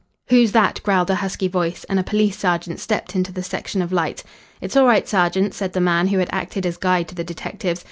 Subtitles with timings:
[0.29, 3.91] "Who's that?" growled a husky voice, and a police sergeant stepped into the section of
[3.93, 4.23] light.
[4.59, 7.79] "It's all right, sergeant," said the man who had acted as guide to the detectives.